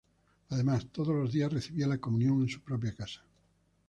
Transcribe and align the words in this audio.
Además, 0.49 0.87
todos 0.91 1.09
los 1.13 1.31
días 1.31 1.53
recibía 1.53 1.85
la 1.85 1.99
Comunión 1.99 2.41
en 2.41 2.49
su 2.49 2.59
propia 2.61 2.95
casa. 2.95 3.21